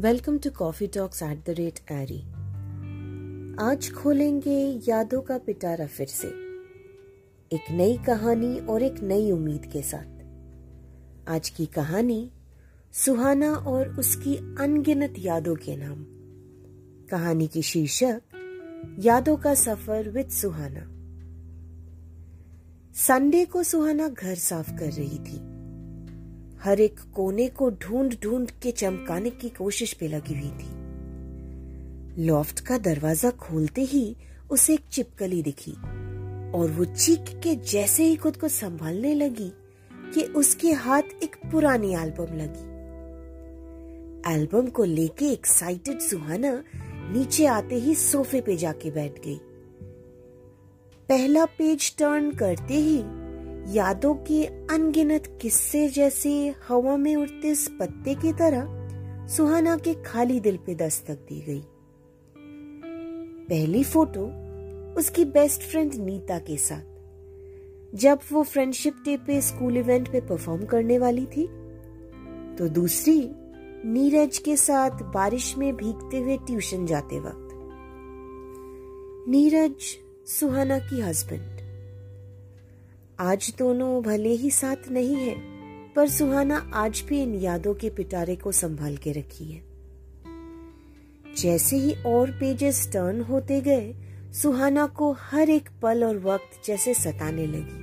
[0.00, 2.20] Welcome to coffee talks at the rate एरी।
[3.64, 6.28] आज खोलेंगे यादों का पिटारा फिर से।
[7.56, 12.32] एक नई कहानी और एक नई उम्मीद के साथ। आज की कहानी
[12.92, 16.06] सुहाना और उसकी अनगिनत यादों के नाम।
[17.06, 18.22] कहानी की शीर्षक,
[18.98, 20.86] यादों का सफ़र विद सुहाना।
[22.94, 25.59] संडे को सुहाना घर साफ़ कर रही थी।
[26.64, 32.60] हर एक कोने को ढूंढ ढूंढ के चमकाने की कोशिश पे लगी हुई थी। लॉफ्ट
[32.60, 34.16] का दरवाज़ा खोलते ही
[34.50, 35.72] उसे एक चिपकली दिखी
[36.52, 39.52] और वो चीख के जैसे ही खुद को संभालने लगी
[40.14, 42.68] कि उसके हाथ एक पुरानी एल्बम लगी।
[44.34, 46.64] एल्बम को लेके एक्साइटेड सुहाना
[47.12, 49.38] नीचे आते ही सोफे पे जाके बैठ गई।
[51.08, 53.02] पहला पेज टर्न करते ही
[53.68, 56.30] यादों के अनगिनत किस्से जैसे
[56.68, 61.62] हवा में उड़ते इस पत्ते की तरह सुहाना के खाली दिल पे दस्तक दी गई।
[63.48, 64.24] पहली फ़ोटो
[64.94, 70.64] उसकी बेस्ट फ्रेंड नीता के साथ। जब वो फ्रेंडशिप डे पे स्कूल इवेंट पे परफॉर्म
[70.64, 71.46] करने वाली थी
[72.58, 73.30] तो दूसरी
[73.84, 77.48] नीरज के साथ बारिश में भीगते हुए ट्यूशन जाते वक्त।
[79.28, 81.59] नीरज सुहाना की हस्बैंड
[83.20, 85.34] आज दोनों भले ही साथ नहीं है,
[85.94, 89.62] पर सुहाना आज भी इन यादों के पिटारे को संभाल के रखी है।
[91.36, 93.94] जैसे ही और पेजेस टर्न होते गए,
[94.32, 97.78] सुहाना को हर एक पल और वक्त जैसे सताने लगी।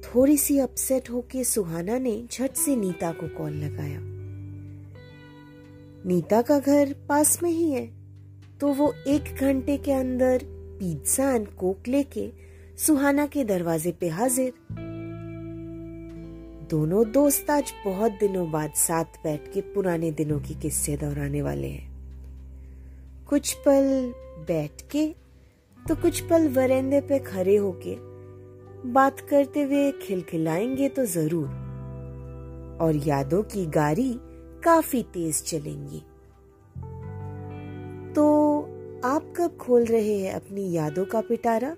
[0.00, 3.98] थोड़ी सी अपसेट होके सुहाना ने झट से नीता को कॉल लगाया।
[6.06, 7.86] नीता का घर पास में ही है
[8.60, 10.40] तो वो एक घंटे के अंदर
[10.80, 12.41] पिज्जा एंड कोक लेके
[12.78, 14.52] सुहाना के दरवाजे पे हाजिर।
[16.70, 21.68] दोनों दोस्त आज बहुत दिनों बाद साथ बैठ के पुराने दिनों की किस्से दोहराने वाले
[21.68, 21.90] हैं।
[23.28, 24.12] कुछ पल
[24.48, 25.06] बैठ के
[25.88, 27.96] तो कुछ पल वरेंदे पे खड़े होके
[28.88, 31.46] बात करते हुए खिलखिलाएँगे तो ज़रूर।
[32.80, 34.18] और यादों की गाड़ी
[34.64, 36.02] काफ़ी तेज चलेंगी।
[38.14, 38.58] तो
[39.04, 41.76] आप कब खोल रहे हैं अपनी यादों का पिटारा?